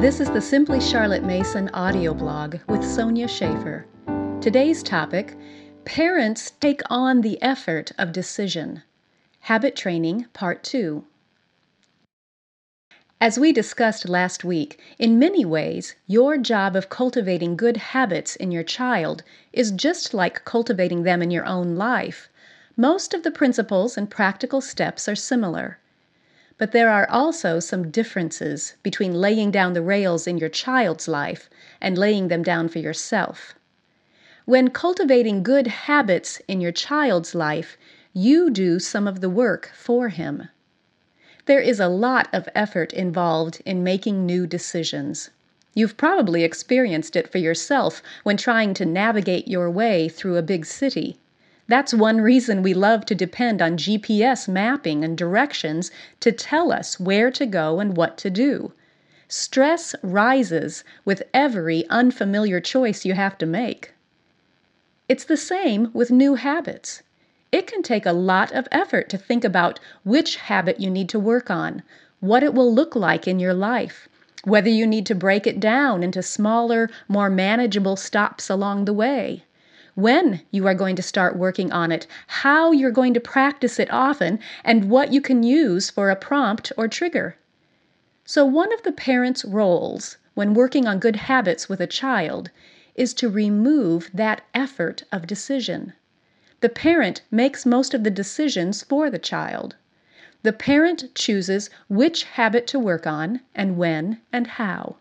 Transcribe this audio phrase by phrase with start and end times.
[0.00, 3.84] This is the Simply Charlotte Mason audio blog with Sonya Shafer.
[4.40, 5.36] Today's topic
[5.84, 8.82] Parents take on the effort of decision.
[9.40, 11.04] Habit Training, Part 2.
[13.20, 18.50] As we discussed last week, in many ways, your job of cultivating good habits in
[18.50, 19.22] your child
[19.52, 22.30] is just like cultivating them in your own life.
[22.74, 25.78] Most of the principles and practical steps are similar.
[26.60, 31.48] But there are also some differences between laying down the rails in your child's life
[31.80, 33.54] and laying them down for yourself.
[34.44, 37.78] When cultivating good habits in your child's life,
[38.12, 40.50] you do some of the work for him.
[41.46, 45.30] There is a lot of effort involved in making new decisions.
[45.72, 50.66] You've probably experienced it for yourself when trying to navigate your way through a big
[50.66, 51.16] city.
[51.70, 56.98] That's one reason we love to depend on GPS mapping and directions to tell us
[56.98, 58.72] where to go and what to do.
[59.28, 63.92] Stress rises with every unfamiliar choice you have to make.
[65.08, 67.04] It's the same with new habits.
[67.52, 71.20] It can take a lot of effort to think about which habit you need to
[71.20, 71.84] work on,
[72.18, 74.08] what it will look like in your life,
[74.42, 79.44] whether you need to break it down into smaller, more manageable stops along the way,
[79.94, 83.92] when you are going to start working on it, how you're going to practice it
[83.92, 87.36] often, and what you can use for a prompt or trigger.
[88.24, 92.50] So, one of the parent's roles when working on good habits with a child
[92.94, 95.92] is to remove that effort of decision.
[96.60, 99.76] The parent makes most of the decisions for the child.
[100.42, 104.96] The parent chooses which habit to work on, and when and how.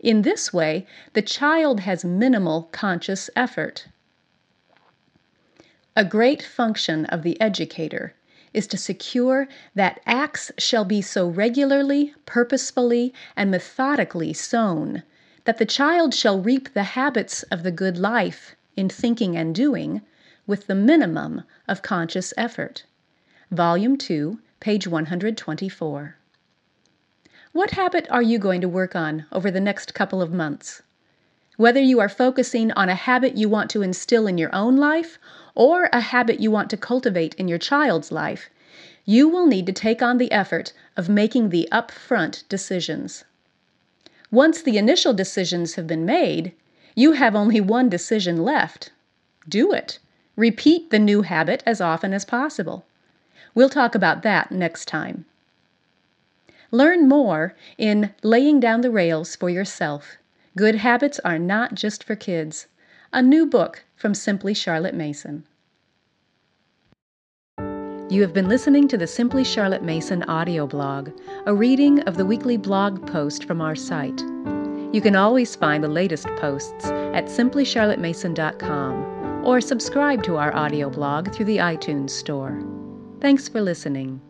[0.00, 3.86] In this way, the child has minimal conscious effort.
[5.96, 8.14] A great function of the educator
[8.52, 15.04] is to secure that acts shall be so regularly, purposefully, and methodically sown
[15.44, 20.02] that the child shall reap the habits of the good life in thinking and doing
[20.48, 22.84] with the minimum of conscious effort.
[23.52, 26.16] Volume 2, page 124.
[27.52, 30.82] What habit are you going to work on over the next couple of months?
[31.56, 35.18] Whether you are focusing on a habit you want to instill in your own life
[35.54, 38.50] or a habit you want to cultivate in your child's life,
[39.04, 43.24] you will need to take on the effort of making the upfront decisions.
[44.32, 46.52] Once the initial decisions have been made,
[46.96, 48.90] you have only one decision left.
[49.48, 50.00] Do it.
[50.34, 52.84] Repeat the new habit as often as possible.
[53.54, 55.24] We'll talk about that next time.
[56.72, 60.16] Learn more in Laying Down the Rails for Yourself.
[60.56, 62.68] Good Habits Are Not Just for Kids.
[63.12, 65.48] A new book from Simply Charlotte Mason.
[68.08, 71.10] You have been listening to the Simply Charlotte Mason audio blog,
[71.46, 74.20] a reading of the weekly blog post from our site.
[74.92, 81.34] You can always find the latest posts at simplycharlottemason.com or subscribe to our audio blog
[81.34, 82.62] through the iTunes Store.
[83.20, 84.20] Thanks for listening.